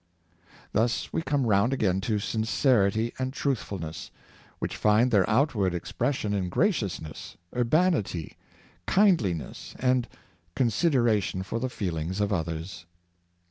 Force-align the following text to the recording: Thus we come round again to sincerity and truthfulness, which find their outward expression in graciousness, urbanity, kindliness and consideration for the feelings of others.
Thus 0.71 1.13
we 1.13 1.21
come 1.21 1.45
round 1.45 1.73
again 1.73 2.01
to 2.09 2.17
sincerity 2.17 3.13
and 3.19 3.31
truthfulness, 3.31 4.09
which 4.57 4.75
find 4.75 5.11
their 5.11 5.29
outward 5.29 5.75
expression 5.75 6.33
in 6.33 6.49
graciousness, 6.49 7.37
urbanity, 7.55 8.35
kindliness 8.87 9.75
and 9.77 10.07
consideration 10.55 11.43
for 11.43 11.59
the 11.59 11.69
feelings 11.69 12.19
of 12.19 12.33
others. 12.33 12.87